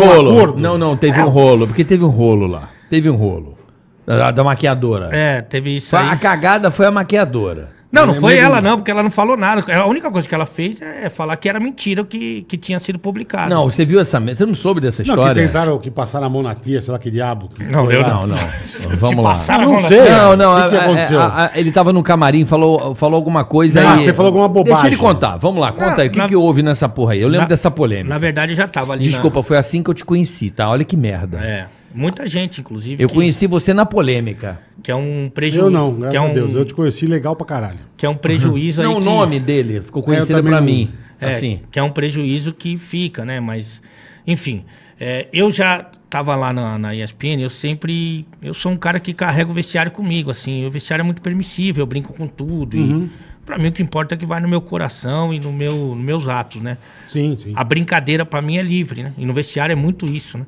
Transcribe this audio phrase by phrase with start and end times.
[0.00, 0.56] rolo.
[0.58, 2.70] Não, não, teve um rolo, porque teve um rolo lá.
[2.88, 3.58] Teve um rolo.
[4.06, 5.08] Da, da maquiadora.
[5.12, 6.08] É, teve isso Foi- aí.
[6.08, 7.79] A cagada foi a maquiadora.
[7.92, 9.64] Não, não foi ela não, porque ela não falou nada.
[9.74, 12.78] A única coisa que ela fez é falar que era mentira o que, que tinha
[12.78, 13.50] sido publicado.
[13.52, 14.20] Não, você viu essa.
[14.20, 15.46] Você não soube dessa Não, que história?
[15.46, 17.48] tentaram que passaram a mão na tia, sei lá que diabo.
[17.48, 18.00] que Não, eu.
[18.02, 18.36] Não, não.
[18.98, 19.22] Vamos Se lá.
[19.22, 20.08] passaram Não a mão na- sei.
[20.08, 21.20] Não, não, O que que aconteceu?
[21.20, 24.00] a- a- ele tava no camarim, falou, falou alguma coisa Ah, aí.
[24.04, 24.74] você falou alguma bobagem.
[24.74, 26.08] Deixa ele contar, vamos lá, conta Não, aí.
[26.08, 27.20] O que, na- que houve nessa porra aí?
[27.20, 28.08] Eu lembro Na- dessa polêmica.
[28.08, 29.02] Na verdade, eu já tava ali.
[29.04, 30.68] Desculpa, foi assim que eu te conheci, tá?
[30.70, 31.38] Olha que merda.
[31.38, 31.44] Na...
[31.44, 31.66] É.
[31.94, 33.02] Muita gente, inclusive.
[33.02, 34.60] Eu que, conheci você na polêmica.
[34.82, 35.66] Que é um prejuízo.
[35.66, 36.54] Eu não, graças que é um, a Deus.
[36.54, 37.78] Eu te conheci legal pra caralho.
[37.96, 38.86] Que é um prejuízo aí.
[38.86, 40.90] Não, o nome dele ficou conhecido também pra não- mim.
[41.20, 41.60] É, Assim.
[41.70, 43.40] que é um prejuízo que fica, né?
[43.40, 43.82] Mas,
[44.26, 44.64] enfim,
[44.98, 49.12] é, eu já tava lá na, na ESPN, eu sempre, eu sou um cara que
[49.12, 53.08] carrega o vestiário comigo, assim, o vestiário é muito permissível, eu brinco com tudo e
[53.46, 56.04] para mim o que importa é que vai no meu coração e no meu, nos
[56.04, 56.78] meus atos, né?
[57.06, 57.52] Sim, sim.
[57.54, 59.12] A brincadeira pra mim é livre, né?
[59.18, 60.46] E no vestiário é muito isso, né?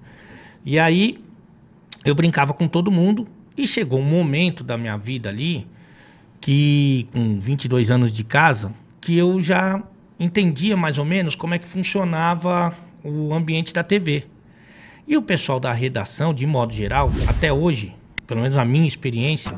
[0.65, 1.19] E aí
[2.05, 5.67] eu brincava com todo mundo e chegou um momento da minha vida ali
[6.41, 9.81] que com 22 anos de casa, que eu já
[10.19, 14.25] entendia mais ou menos como é que funcionava o ambiente da TV.
[15.07, 17.95] E o pessoal da redação, de modo geral, até hoje,
[18.27, 19.57] pelo menos na minha experiência,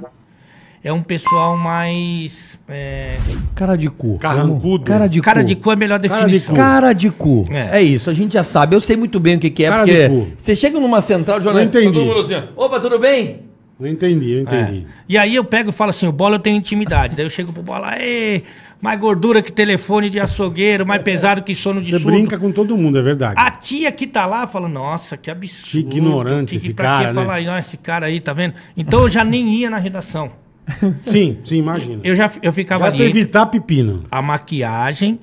[0.84, 3.16] é um pessoal mais é,
[3.54, 4.18] Cara de cu.
[4.18, 4.84] Carrancudo.
[4.84, 5.46] Cara de cara cu.
[5.46, 6.54] de cu é a melhor Cara de definição.
[6.54, 6.60] cu.
[6.60, 7.46] Cara de cu.
[7.50, 7.78] É.
[7.78, 7.82] É.
[7.82, 8.76] isso, a gente já sabe.
[8.76, 10.28] Eu sei muito bem o que, que é, Cara de porque cu.
[10.36, 11.92] você chega numa central de Não entendi.
[11.92, 13.40] todo mundo assim, opa, tudo bem?
[13.80, 14.86] Eu entendi, eu entendi.
[15.08, 17.16] E aí eu pego e falo assim, o bola eu tenho intimidade.
[17.16, 18.42] Daí eu chego pro bola, Ê,
[18.80, 22.14] mais gordura que telefone de açougueiro, mais pesado que sono de Você surdo.
[22.14, 23.34] brinca com todo mundo, é verdade.
[23.36, 25.70] A tia que tá lá fala, nossa, que absurdo.
[25.70, 27.20] Que ignorante esse pra cara, que né?
[27.24, 28.54] falar, "Não, esse cara aí, tá vendo?
[28.76, 30.30] Então eu já nem ia na redação.
[31.04, 32.00] Sim, sim, imagina.
[32.04, 34.04] Eu já eu ficava Já ali evitar pepino.
[34.10, 35.20] a maquiagem,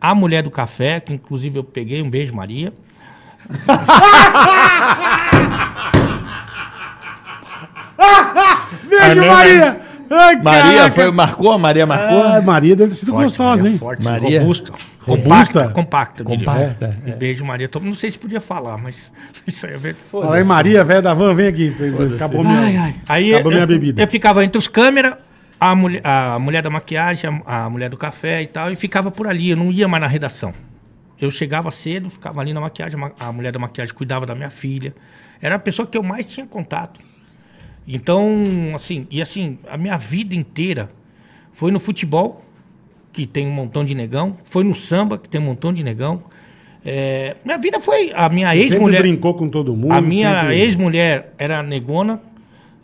[0.00, 2.72] a mulher do café, que inclusive eu peguei, um beijo, Maria.
[8.88, 9.83] Beijo, Maria!
[10.14, 10.92] Ai, Maria, caraca.
[10.94, 11.58] foi, marcou?
[11.58, 12.22] Maria marcou?
[12.22, 13.78] Ah, Maria deve ter sido Forte, gostosa, Maria, hein?
[13.78, 14.40] Forte, Maria?
[14.40, 14.72] robusta.
[15.00, 15.68] Robusta?
[15.68, 16.24] Compacta, compacta.
[16.24, 17.14] Compacta, É.
[17.14, 17.68] Um beijo, Maria.
[17.82, 19.12] Não sei se podia falar, mas
[19.46, 20.04] isso aí é verdade.
[20.10, 21.74] Fala aí, Maria, velho da van, vem aqui.
[22.14, 22.58] Acabou minha...
[22.58, 22.94] Ai, ai.
[23.08, 24.02] Aí Acabou eu, minha bebida.
[24.02, 25.14] Eu ficava entre os câmeras,
[25.60, 29.10] a mulher, a mulher da maquiagem, a, a mulher do café e tal, e ficava
[29.10, 29.50] por ali.
[29.50, 30.54] Eu não ia mais na redação.
[31.20, 34.34] Eu chegava cedo, ficava ali na maquiagem, a ma- a mulher da maquiagem cuidava da
[34.34, 34.94] minha filha.
[35.40, 36.98] Era a pessoa que eu mais tinha contato.
[37.86, 40.90] Então, assim, e assim, a minha vida inteira
[41.52, 42.42] foi no futebol,
[43.12, 46.22] que tem um montão de negão, foi no samba, que tem um montão de negão.
[46.84, 48.10] É, minha vida foi.
[48.14, 49.02] A minha ex-mulher.
[49.02, 49.92] brincou com todo mundo.
[49.92, 52.20] A minha sempre- ex-mulher era negona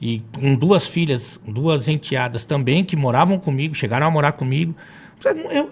[0.00, 4.74] e com duas filhas, duas enteadas também, que moravam comigo, chegaram a morar comigo.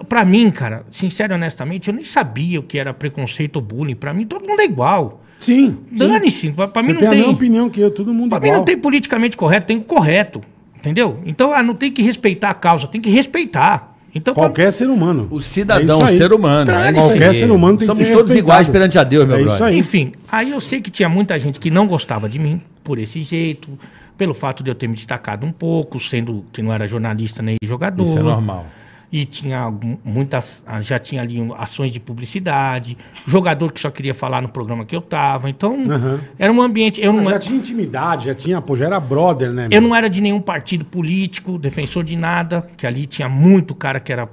[0.09, 3.95] Pra mim, cara, sincero e honestamente, eu nem sabia o que era preconceito ou bullying.
[3.97, 5.23] Pra mim, todo mundo é igual.
[5.41, 5.77] Sim.
[5.91, 5.97] sim.
[5.97, 6.51] Dane-se.
[6.51, 7.19] Pra, pra mim Você não tem a tem.
[7.21, 10.41] mesma opinião que eu, todo mundo Pra mim não tem politicamente correto, tem o correto.
[10.77, 11.19] Entendeu?
[11.27, 13.97] Então, ah, não tem que respeitar a causa, tem que respeitar.
[14.15, 15.29] Então, pra- Qualquer ser humano.
[15.31, 16.17] O cidadão, É o isso aí.
[16.19, 16.67] ser humano.
[16.71, 18.39] Tá, é qualquer ser humano tem que Somos ser todos respeitado.
[18.39, 19.67] iguais perante a Deus, meu É isso brother.
[19.67, 19.79] aí.
[19.79, 23.23] Enfim, aí eu sei que tinha muita gente que não gostava de mim por esse
[23.23, 23.69] jeito,
[24.17, 27.57] pelo fato de eu ter me destacado um pouco, sendo que não era jornalista nem
[27.63, 28.05] jogador.
[28.05, 28.67] Isso é normal.
[29.11, 29.73] E tinha
[30.05, 32.97] muitas, ah, já tinha ali ações de publicidade,
[33.27, 35.49] jogador que só queria falar no programa que eu tava.
[35.49, 36.21] Então, Aham.
[36.39, 37.01] era um ambiente.
[37.01, 39.67] Eu não, já tinha intimidade, já tinha, pô, já era brother, né?
[39.71, 39.89] eu meu?
[39.89, 44.13] não era de nenhum partido político, defensor de nada, que ali tinha muito cara que
[44.13, 44.29] era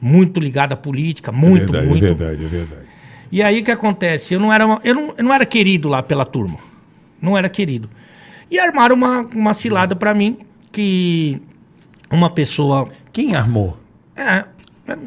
[0.00, 2.04] muito ligado à política, muito, muito.
[2.04, 2.86] é verdade, é verdade.
[3.30, 4.34] E aí o que acontece?
[4.34, 6.58] Eu não era, eu não, eu não era querido lá pela turma.
[7.20, 7.88] Não era querido.
[8.50, 10.38] E armaram uma, uma cilada pra mim
[10.70, 11.40] que
[12.10, 12.88] uma pessoa.
[13.12, 13.76] Quem armou?
[14.16, 14.44] É,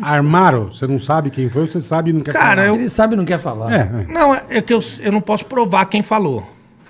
[0.02, 2.68] Armaram, você não sabe quem foi, você sabe e não quer Cara, falar.
[2.68, 3.72] eu- Ele sabe e não quer falar.
[3.72, 4.14] É, é.
[4.14, 6.44] não, é é que eu, eu não posso provar quem falou.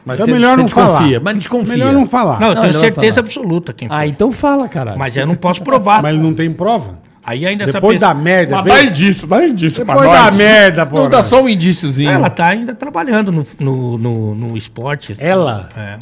[0.03, 1.19] Mas Então você- melhor você não desconfia, falar.
[1.23, 1.73] Mas desconfia.
[1.73, 2.39] Melhor não falar.
[2.39, 3.25] Não, eu Não, tenho ele vai certeza falar.
[3.27, 3.97] absoluta quem foi.
[3.97, 4.97] Ah, então fala, caralho.
[4.97, 6.01] Mas eu não posso provar.
[6.01, 6.97] Mas não tem prova?
[7.23, 8.13] Aí ainda essa Depois pessoa.
[8.15, 8.55] da merda.
[8.55, 10.35] Mas bem- dá indício, dá indício pra Depois da nós.
[10.35, 10.95] merda, pô.
[11.01, 12.09] Não dá só um indíciozinho.
[12.09, 15.13] Ela tá ainda trabalhando no, no, no, no esporte.
[15.19, 15.69] Ela?
[15.77, 15.99] É.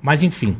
[0.00, 0.56] Mas enfim.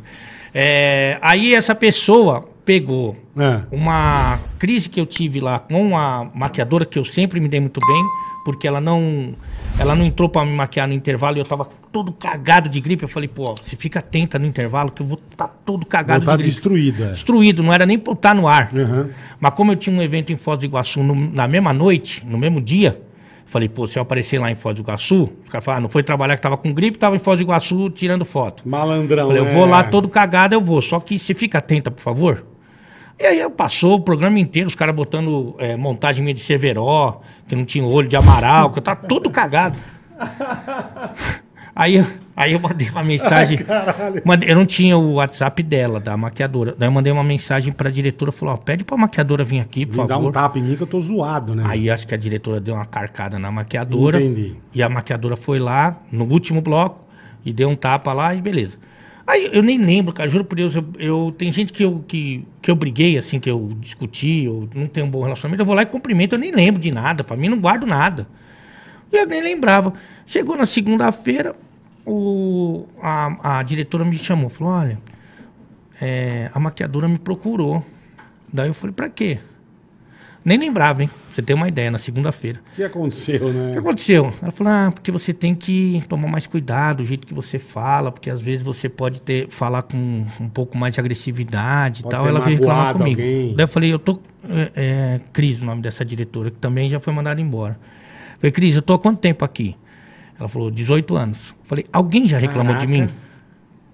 [0.53, 3.62] É, aí essa pessoa pegou É.
[3.73, 7.81] uma crise que eu tive lá com a maquiadora, que eu sempre me dei muito
[7.81, 8.05] bem,
[8.44, 9.32] porque ela não
[9.79, 13.05] ela não entrou pra me maquiar no intervalo e eu tava todo cagado de gripe.
[13.05, 16.26] Eu falei, pô, você fica atenta no intervalo que eu vou estar tá todo cagado
[16.26, 16.50] Tá de gripe.
[16.55, 17.06] destruída.
[17.12, 18.70] Destruído, não era nem pra estar no ar.
[18.76, 19.09] Aham.
[19.41, 22.37] Mas como eu tinha um evento em Foz do Iguaçu no- na mesma noite, no
[22.37, 23.00] mesmo dia,
[23.47, 25.88] falei, pô, se eu aparecer lá em Foz do Iguaçu, os caras falaram, ah, não
[25.88, 28.69] foi trabalhar que tava com gripe, tava em Foz do Iguaçu tirando foto.
[28.69, 29.29] Malandrão.
[29.29, 29.55] Falei, eu é.
[29.55, 30.82] vou lá todo cagado, eu vou.
[30.82, 32.44] Só que você fica atenta, por favor.
[33.19, 37.56] E aí passou o programa inteiro, os caras botando é, montagem minha de Cerveró, que
[37.56, 39.76] não tinha olho de Amaral, que eu tava todo cagado.
[41.75, 42.06] Aí, eu-
[42.37, 43.59] aí eu mandei uma mensagem.
[44.25, 46.75] mandei- eu não tinha o WhatsApp dela, da maquiadora.
[46.76, 49.93] Daí eu mandei uma mensagem pra diretora, falou, ó, pede pra maquiadora vir aqui, por
[50.03, 50.29] Vim favor.
[50.29, 51.62] um tapa em mim que eu tô zoado, né?
[51.67, 54.20] Aí acho que a diretora deu uma carcada na maquiadora.
[54.20, 54.56] Entendi.
[54.75, 57.05] E a maquiadora foi lá, no último bloco,
[57.44, 58.76] e deu um tapa lá e beleza.
[59.29, 62.47] Aí eu nem lembro, cara, juro por Deus, eu, eu- tem gente que eu, que,
[62.63, 65.75] que eu briguei, assim, que eu discuti, eu não tenho um bom relacionamento, eu vou
[65.75, 68.27] lá e cumprimento, eu nem lembro de nada, pra mim não guardo nada.
[69.13, 69.93] E eu nem lembrava.
[70.27, 71.55] Chegou na segunda-feira,
[73.03, 74.99] a, a diretora me chamou, falou, olha,
[76.01, 77.85] é, a maquiadora me procurou.
[78.53, 79.39] Daí eu falei, pra quê?
[80.49, 81.09] Nem lembrava, hein?
[81.09, 82.61] Pra você ter uma ideia, na segunda-feira.
[82.73, 83.79] O que aconteceu, O que né?
[83.79, 84.33] aconteceu?
[84.41, 88.11] Ela falou, ah, porque você tem que tomar mais cuidado, o jeito que você fala,
[88.11, 92.19] porque às vezes você pode ter, falar com um pouco mais de agressividade Pode e
[92.19, 92.27] tal.
[92.27, 93.21] Ela veio reclamar comigo.
[93.21, 93.55] alguém.
[93.55, 94.19] Daí eu falei, eu tô.
[94.49, 97.79] É, é, Cris, o nome dessa diretora, que também já foi mandada embora.
[98.35, 99.77] Eu falei, Cris, eu tô há quanto tempo aqui?
[100.41, 101.51] Ela falou, 18 anos.
[101.61, 103.05] Eu falei, alguém já reclamou de Caraca.
[103.05, 103.09] mim?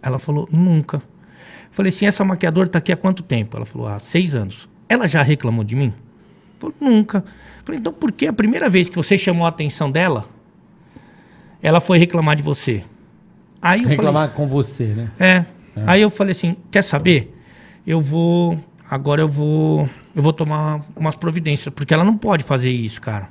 [0.01, 0.99] Ela falou, nunca.
[0.99, 1.03] Eu
[1.73, 3.57] falei, assim, essa maquiadora tá aqui há quanto tempo?
[3.57, 4.69] Ela falou, há seis anos.
[4.89, 5.93] Ela já reclamou de mim?
[6.65, 7.19] Falei, nunca.
[7.19, 10.27] Eu falei, então por que a primeira vez que você chamou a atenção dela,
[11.63, 12.83] ela foi reclamar de você?
[13.61, 15.11] Aí eu Reclamar com você, né?
[15.17, 15.47] falei, é.
[15.87, 17.35] Aí eu falei assim, quer saber?
[17.87, 18.59] Eu vou,
[18.89, 23.29] agora eu vou, eu vou tomar umas providências, porque ela não pode fazer isso, cara.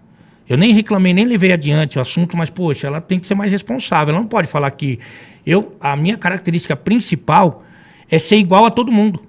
[0.48, 3.52] Eu nem reclamei, nem levei adiante o assunto, mas poxa, ela tem que ser mais
[3.52, 4.14] responsável.
[4.14, 5.00] Ela não pode falar que
[5.46, 7.64] eu, a minha característica principal
[8.10, 9.24] é ser igual a todo mundo.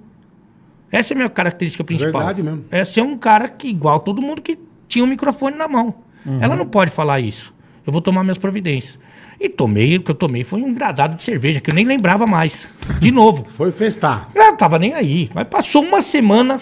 [0.94, 2.12] Essa é a minha característica principal.
[2.12, 2.64] Verdade mesmo.
[2.70, 5.94] É ser um cara que igual a todo mundo que tinha um microfone na mão.
[6.40, 7.52] Ela não pode falar isso.
[7.86, 8.98] Eu vou tomar minhas providências.
[9.38, 12.26] E tomei, o que eu tomei foi um gradado de cerveja, que eu nem lembrava
[12.26, 12.68] mais.
[13.00, 13.44] De novo.
[13.50, 14.30] Foi festar.
[14.34, 15.28] Não, tava nem aí.
[15.34, 16.60] Mas passou uma semana,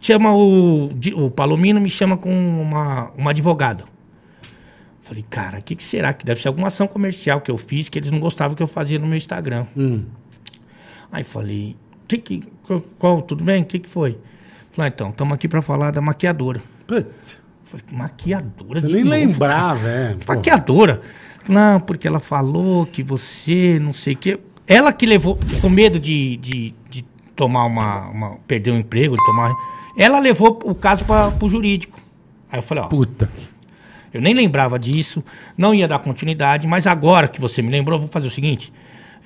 [0.00, 3.84] chama o, o Palomino, me chama com uma, uma advogada.
[5.02, 6.12] Falei, cara, o que, que será?
[6.14, 8.68] Que deve ser alguma ação comercial que eu fiz que eles não gostavam que eu
[8.68, 9.66] fazia no meu Instagram.
[9.76, 10.04] Hum.
[11.12, 11.76] Aí falei,
[12.18, 13.62] que que, qual, tudo bem?
[13.62, 14.18] O que, que foi?
[14.72, 16.60] Falei, ah, então, estamos aqui para falar da maquiadora.
[16.86, 20.14] Putz, Falei, maquiadora você de nem novo, lembrava, é.
[20.24, 20.34] pô.
[20.34, 21.00] Maquiadora.
[21.48, 24.38] Não, porque ela falou que você, não sei o quê.
[24.66, 27.02] Ela que levou, com medo de, de, de
[27.34, 29.52] tomar uma, uma- perder o emprego, de tomar.
[29.98, 32.00] Ela levou o caso para o jurídico.
[32.50, 33.28] Aí eu falei, ó, Puta.
[34.14, 35.22] eu nem lembrava disso,
[35.56, 38.72] não ia dar continuidade, mas agora que você me lembrou, vou fazer o seguinte.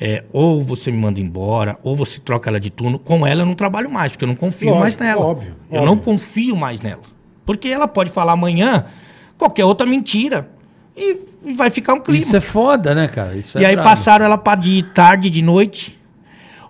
[0.00, 2.98] É, ou você me manda embora, ou você troca ela de turno.
[2.98, 5.24] Com ela eu não trabalho mais, porque eu não confio Lógico, mais nela.
[5.24, 5.86] óbvio, eu óbvio.
[5.86, 7.02] não confio mais nela.
[7.44, 8.86] Porque ela pode falar amanhã
[9.38, 10.50] qualquer outra mentira
[10.96, 12.24] e, e vai ficar um clima.
[12.24, 13.34] Isso é foda, né, cara?
[13.36, 13.88] Isso E é aí brabo.
[13.88, 15.98] passaram ela para de tarde, de noite,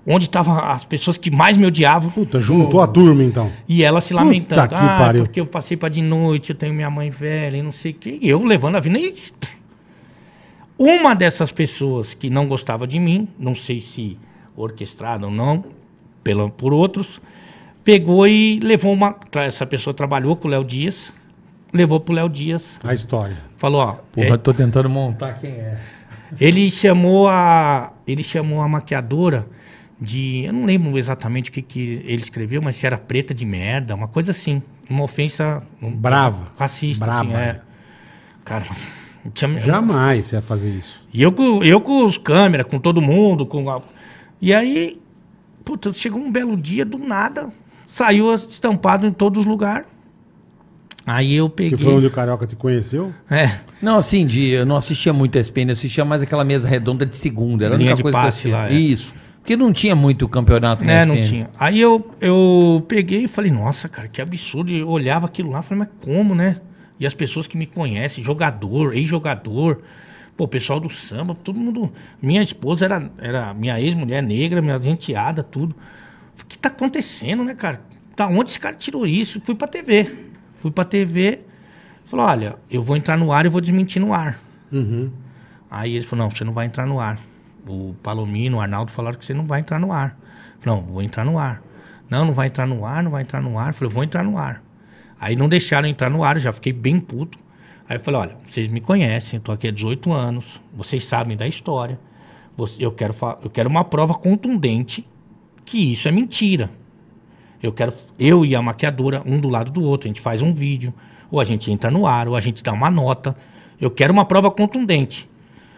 [0.06, 2.10] onde estavam as pessoas que mais me odiavam.
[2.10, 3.50] Puta, juntou a turma então.
[3.68, 4.68] E ela se lamentando.
[4.68, 7.62] que ah, pariu." porque eu passei para de noite, eu tenho minha mãe velha e
[7.62, 8.18] não sei o quê.
[8.20, 8.98] E eu levando a vida.
[8.98, 9.14] E...
[10.78, 14.18] Uma dessas pessoas que não gostava de mim, não sei se
[14.54, 15.64] orquestrada ou não,
[16.22, 17.20] pela, por outros,
[17.84, 19.16] pegou e levou uma.
[19.36, 21.10] Essa pessoa trabalhou com o Léo Dias,
[21.72, 23.38] levou pro Léo Dias, A história.
[23.56, 25.78] falou: ó, Porra, é, tô tentando montar quem é.
[26.38, 27.92] ele chamou a.
[28.06, 29.46] Ele chamou a maquiadora
[29.98, 30.44] de.
[30.44, 33.94] Eu não lembro exatamente o que, que ele escreveu, mas se era preta de merda,
[33.94, 34.60] uma coisa assim.
[34.90, 35.62] Uma ofensa.
[35.80, 36.52] um- Brava.
[36.58, 37.40] Racista, assim, Braba.
[37.42, 37.60] é.
[38.44, 38.64] Cara,
[39.32, 41.00] tinha- Jamais você ia fazer isso.
[41.12, 43.44] E eu, com- eu com os câmeras, com todo mundo.
[43.46, 43.82] Com a-
[44.40, 45.00] E aí,
[45.64, 47.50] puta, chegou um belo dia, do nada,
[47.86, 49.86] saiu estampado em todos os lugares.
[51.06, 51.78] Aí eu Que peguei.
[51.78, 53.12] foi onde o Carioca te conheceu.
[53.30, 53.58] É.
[53.80, 57.06] Não, assim, de, eu não assistia muito a SPN, eu assistia mais aquela mesa redonda
[57.06, 57.64] de segunda.
[57.66, 58.72] Era a Linha única de coisa que eu passe lá, é.
[58.74, 59.14] Isso.
[59.40, 61.28] Porque não tinha muito campeonato na É, não ESPN.
[61.30, 61.50] tinha.
[61.60, 64.72] Aí eu, eu peguei e falei, nossa, cara, que absurdo.
[64.72, 66.56] E Eu olhava aquilo lá e falei, mas como, né?
[66.98, 69.82] E as pessoas que me conhecem, jogador, ex-jogador,
[70.36, 71.92] pô, o pessoal do samba, todo mundo.
[72.20, 75.74] Minha esposa era, era minha ex-mulher negra, minha enteada, tudo.
[76.40, 77.80] O que tá acontecendo, né, cara?
[78.16, 79.40] Da onde esse cara tirou isso?
[79.42, 80.10] Fui pra TV.
[80.56, 81.40] Fui pra TV.
[82.06, 84.38] Falou, olha, eu vou entrar no ar e vou desmentir no ar.
[84.72, 85.10] Uhum.
[85.70, 87.18] Aí ele falou, não, você não vai entrar no ar.
[87.66, 90.16] O Palomino, o Arnaldo falaram que você não vai entrar no ar.
[90.60, 91.62] Falei, não, vou entrar no ar.
[92.08, 93.68] Não, não vai entrar no ar, não vai entrar no ar.
[93.68, 94.62] Eu falei, vou entrar no ar.
[95.20, 97.38] Aí não deixaram entrar no ar, eu já fiquei bem puto.
[97.88, 101.36] Aí eu falei, olha, vocês me conhecem, eu tô aqui há 18 anos, vocês sabem
[101.36, 101.98] da história.
[102.78, 105.06] Eu quero, eu quero uma prova contundente
[105.64, 106.70] que isso é mentira.
[107.62, 110.52] Eu quero eu e a maquiadora, um do lado do outro, a gente faz um
[110.52, 110.92] vídeo,
[111.30, 113.36] ou a gente entra no ar, ou a gente dá uma nota.
[113.80, 115.28] Eu quero uma prova contundente.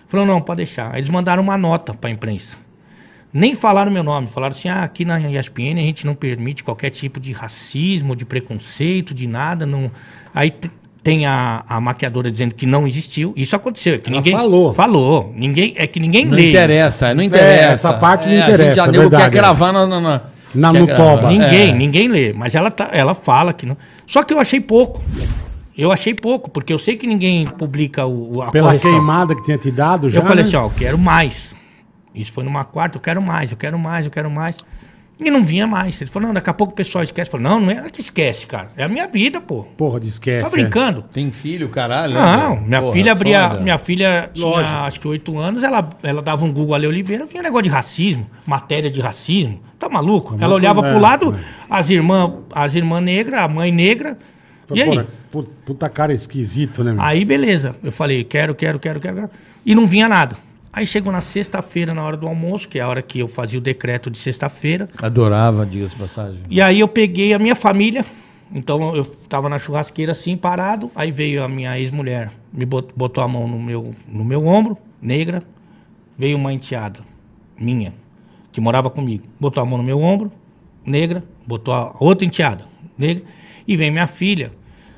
[0.07, 0.93] Falou, não, pode deixar.
[0.93, 2.57] Aí eles mandaram uma nota para a imprensa.
[3.33, 4.27] Nem falaram meu nome.
[4.27, 8.25] Falaram assim: ah, aqui na ESPN a gente não permite qualquer tipo de racismo, de
[8.25, 9.67] preconceito, de nada.
[9.67, 9.91] Não...
[10.35, 10.53] Aí
[11.03, 13.33] tem a, a maquiadora dizendo que não existiu.
[13.37, 13.95] Isso aconteceu.
[13.95, 14.73] É que Ela ninguém falou.
[14.75, 15.33] Falou.
[15.37, 16.41] Ninguém, é que ninguém Não lê.
[16.43, 16.51] isso.
[16.51, 17.73] interessa, não É, interessa.
[17.73, 19.41] essa parte não A interessa, gente já é verdade, quer é.
[19.41, 20.23] gravar na, na, na,
[20.55, 20.73] Na-.
[21.29, 21.73] Ninguém, É.
[21.75, 22.33] ninguém lê.
[22.33, 23.77] Mas ela, tá, ela fala que não.
[24.07, 25.03] Só que eu achei pouco.
[25.77, 28.91] Eu achei pouco, porque eu sei que ninguém publica o, o- a Pela correção.
[28.91, 30.19] queimada que tinha te dado já.
[30.19, 30.49] Eu falei né?
[30.49, 31.55] assim, ó, eu quero mais.
[32.15, 34.57] Isso foi numa quarta, eu quero mais, eu quero mais, eu quero mais.
[35.21, 36.01] E não vinha mais.
[36.01, 37.29] Ele falou, não, daqui a pouco o pessoal esquece.
[37.29, 38.69] Falei, não, não é que esquece, cara.
[38.77, 39.65] É a minha vida, pô.
[39.77, 40.45] Porra, de esquece.
[40.45, 41.03] Tá brincando?
[41.13, 42.15] Tem filho, caralho?
[42.15, 42.67] né, Não, velho?
[42.67, 43.49] minha Porra, filha abria.
[43.49, 43.61] foda.
[43.61, 44.77] Minha filha tinha Lógico.
[44.77, 48.31] acho que oito anos, ela, ela dava um Google Ale Oliveira, vinha negócio de racismo,
[48.47, 49.61] matéria de racismo.
[49.77, 50.37] Tá maluco?
[50.41, 51.45] ela olhava é, pro lado, é.
[51.69, 54.17] as irmãs as irmã negras, a mãe negra.
[54.71, 54.77] é.
[54.77, 55.07] E aí?
[55.33, 57.03] Porra, puta cara esquisito, né, meu?
[57.03, 57.75] Aí, beleza.
[57.83, 59.17] Eu falei, quero, quero, quero, quero.
[59.17, 59.31] quero.
[59.67, 60.37] E não vinha nada.
[60.79, 63.59] Aí chegou na sexta-feira, na hora do almoço, que é a hora que eu fazia
[63.59, 64.89] o decreto de sexta-feira.
[64.97, 66.39] Adorava, diga-se passagem.
[66.49, 68.07] E aí eu peguei a minha família.
[68.55, 70.89] Então eu tava na churrasqueira assim, parado.
[70.95, 74.79] Aí veio a minha ex-mulher, me bot- botou a mão no meu, no meu ombro,
[75.03, 75.43] negra.
[76.17, 77.01] Veio uma enteada
[77.59, 77.93] minha,
[78.53, 79.25] que morava comigo.
[79.41, 80.31] Botou a mão no meu ombro,
[80.87, 81.25] negra.
[81.45, 82.67] Botou a outra enteada,
[82.97, 83.25] negra.
[83.67, 84.53] E vem minha filha,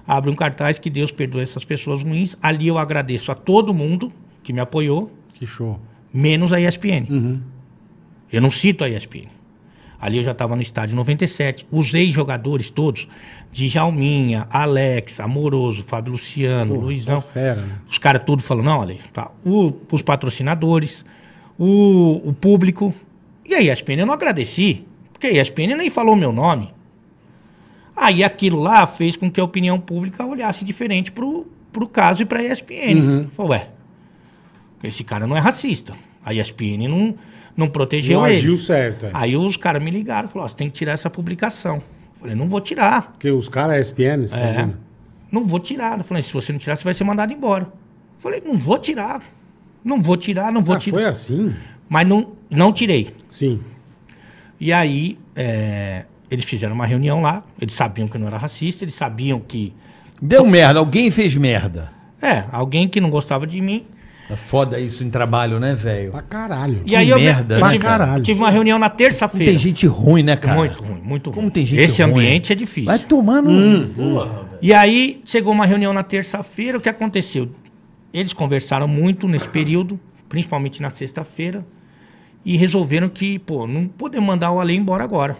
[0.06, 2.36] abre um cartaz que Deus perdoe essas pessoas ruins.
[2.42, 5.80] Ali eu agradeço a todo mundo que me apoiou, Que show.
[6.14, 7.06] menos a ESPN.
[7.10, 7.40] Uhum.
[8.32, 9.26] Eu não cito a ESPN.
[10.00, 11.66] Ali eu já estava no estádio 97.
[11.70, 13.08] Os ex-jogadores todos,
[13.52, 17.20] Djalminha, Alex, Amoroso, Fábio Luciano, Luizão.
[17.20, 17.78] só fera, né?
[17.88, 19.30] Os caras tudo falam, não, olha, tá.
[19.44, 21.04] O- os patrocinadores,
[21.58, 22.94] o, o público.
[23.44, 26.72] E a ESPN eu não agradeci, porque a ESPN nem falou meu nome.
[27.94, 32.24] Aí aquilo lá fez com que a opinião pública olhasse diferente pro, pro caso e
[32.24, 32.94] pra ESPN.
[32.94, 33.28] Uhum.
[33.36, 33.68] Falou, ué,
[34.82, 35.94] esse cara não é racista.
[36.24, 37.14] A ESPN não,
[37.56, 38.36] não protegeu Não ele.
[38.38, 39.06] agiu certo.
[39.06, 39.10] É.
[39.14, 41.82] Aí os caras me ligaram e falaram, ó, você tem que tirar essa publicação.
[42.20, 43.12] Falei, não vou tirar.
[43.12, 44.48] Porque os caras ESPN, você tá É.
[44.48, 44.76] dizendo?
[45.32, 45.96] Não vou tirar.
[45.98, 47.68] Eu falei, se você não tirar, você vai ser mandado embora.
[48.18, 49.22] Falei, não vou tirar.
[49.82, 50.94] Não vou tirar, não vou Ah, tirar.
[50.94, 51.54] foi assim?
[51.88, 53.14] Mas não, não tirei.
[53.30, 53.60] Sim.
[54.60, 57.42] E aí, é, eles fizeram uma reunião lá.
[57.58, 59.72] Eles sabiam que eu não era racista, eles sabiam que.
[60.20, 61.90] Deu merda, alguém fez merda.
[62.20, 63.86] É, alguém que não gostava de mim.
[64.30, 66.12] É foda isso em trabalho, né, velho?
[66.12, 66.82] Pra caralho.
[66.86, 68.20] E aí eu, merda, eu né, tive, caralho?
[68.20, 69.46] eu tive uma reunião na Como terça-feira.
[69.46, 70.56] tem gente ruim, né, cara?
[70.56, 71.34] Muito ruim, muito ruim.
[71.34, 72.12] Como tem gente Esse ruim.
[72.12, 72.86] ambiente é difícil.
[72.86, 73.50] Vai tomar no...
[73.50, 74.28] Hum.
[74.62, 77.50] E aí chegou uma reunião na terça-feira, o que aconteceu?
[78.12, 81.64] Eles conversaram muito nesse período, principalmente na sexta-feira,
[82.44, 85.36] e resolveram que, pô, não podemos mandar o Ale embora agora.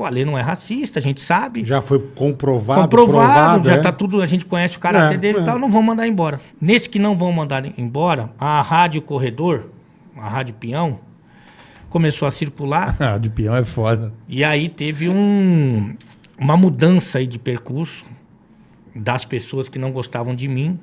[0.00, 1.62] O Ale não é racista, a gente sabe.
[1.62, 3.78] Já foi comprovado, comprovado, provado, já é?
[3.80, 5.42] tá tudo, a gente conhece o caráter É, dele é.
[5.42, 6.40] e tal, não vão mandar embora.
[6.58, 9.66] Nesse que não vão mandar embora, a Rádio Corredor,
[10.16, 11.00] a Rádio Peão,
[11.90, 14.10] começou a circular Ah, de peão é foda.
[14.28, 15.94] e aí teve um,
[16.38, 18.04] uma mudança aí de percurso
[18.96, 20.78] das pessoas que não gostavam de mim,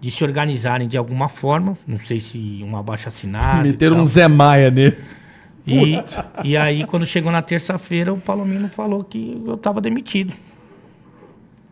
[0.00, 3.66] de se organizarem de alguma forma, não sei se um abaixo-assinado.
[3.68, 4.96] e Meteram um Zé Maia nele.
[5.66, 6.02] E,
[6.44, 10.32] e aí, quando chegou na terça-feira, o Palomino falou que eu tava demitido.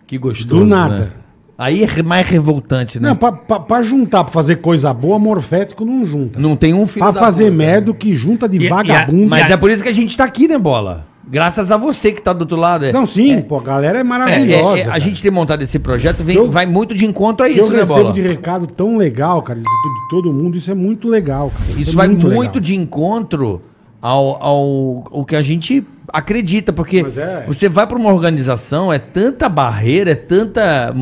[0.06, 0.98] Que gostoso, Do nada.
[0.98, 1.10] né?
[1.58, 3.10] Aí é mais revoltante, né?
[3.10, 6.40] Não, pra, pra, pra juntar, pra fazer coisa boa, morfético não junta.
[6.40, 7.56] Não tem um filho Pra da fazer puta.
[7.56, 9.28] merda, o que junta de E- e a- vagabundo.
[9.28, 11.06] Mas E a- é por isso que a gente tá aqui, né, Bola?
[11.28, 12.86] Graças a você que tá do outro lado.
[12.86, 14.80] É, Não, sim, pô, a galera é é, maravilhosa.
[14.82, 17.56] é, a gente ter montado esse projeto vem, Eu- vai muito de encontro a eu
[17.58, 18.12] isso, né, recebo Bola?
[18.14, 21.78] de recado tão legal, cara, de, de todo mundo, isso é muito legal, cara.
[21.80, 22.58] Isso é vai muito, legal.
[22.60, 23.60] de encontro
[24.00, 27.44] ao, ao, ao que a gente acredita, porque é.
[27.46, 30.94] você vai para uma organização, é tanta barreira, é tanta,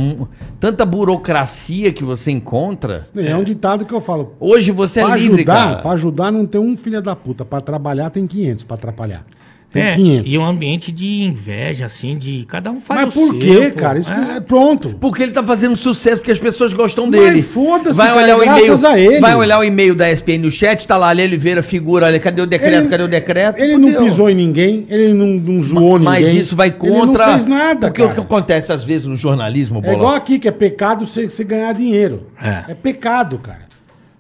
[0.61, 3.09] tanta burocracia que você encontra.
[3.17, 4.35] É um ditado que eu falo.
[4.39, 5.83] Hoje você é livre, ajudar, cara.
[5.83, 7.45] pra ajudar não tem um filho da puta.
[7.45, 9.25] Pra trabalhar tem 500 pra atrapalhar.
[9.71, 10.33] Tem É, 500.
[10.33, 13.71] e um ambiente de inveja, assim, de cada um faz Mas o por seu, quê,
[13.71, 13.79] pô.
[13.79, 13.99] cara?
[13.99, 14.37] Isso que É.
[14.37, 14.97] é pronto.
[14.99, 17.43] Porque ele tá fazendo sucesso, porque as pessoas gostam Mas dele.
[17.43, 19.21] foda-se, vai cara, olhar o e-mail, graças a ele.
[19.21, 22.41] vai olhar o e-mail da ESPN no chat, tá lá, Ali Oliveira, figura, ali, cadê
[22.41, 23.59] o decreto, Ele- cadê o decreto?
[23.61, 23.91] Ele Fudeu.
[24.01, 26.39] não pisou em ninguém, ele não, não zoou Mas ninguém.
[26.41, 27.27] isso vai Ele contra.
[27.27, 28.15] não fez nada, Porque o cara.
[28.15, 29.95] que acontece às vezes no jornalismo, É Bola?
[29.95, 32.29] igual aqui, que é pecado você, você ganhar dinheiro.
[32.43, 32.73] É.
[32.73, 33.69] É pecado, cara.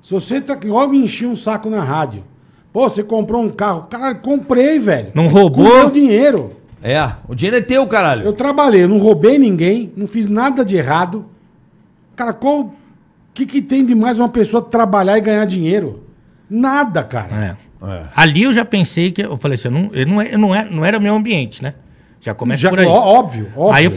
[0.02, 0.58] Se você tá.
[0.62, 2.22] Igual enchi um saco na rádio.
[2.72, 3.82] Pô, você comprou um carro.
[3.90, 5.08] Cara, comprei, velho.
[5.14, 5.66] Não roubou?
[5.68, 6.52] Com meu dinheiro.
[6.82, 8.25] É, o dinheiro é teu, caralho.
[8.25, 11.26] Eu trabalhei, eu não roubei ninguém, não fiz nada de errado.
[12.14, 12.60] Cara, qual.
[12.60, 12.72] O
[13.34, 16.04] que, que tem de mais uma pessoa trabalhar e ganhar dinheiro?
[16.50, 17.56] Nada, cara.
[17.82, 17.87] É.
[17.87, 18.02] É.
[18.14, 19.22] Ali eu já pensei que.
[19.22, 21.62] Eu falei assim, eu não, eu não, é- eu não, é- não era meu ambiente,
[21.62, 21.75] né?
[22.20, 22.87] Já começa Já, por aí.
[22.87, 23.75] ó- óbvio, óbvio.
[23.76, 23.92] Aí eu